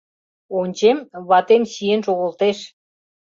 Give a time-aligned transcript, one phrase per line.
[0.59, 0.97] Ончем—
[1.27, 2.57] ватем чиен шогылтеш.